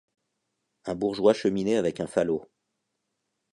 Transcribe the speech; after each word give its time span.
Un 0.85 0.95
bourgeois 0.95 1.35
cheminait 1.35 1.75
avec 1.75 1.99
un 1.99 2.07
falot. 2.07 2.49